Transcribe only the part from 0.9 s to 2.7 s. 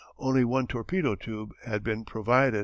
tube had been provided.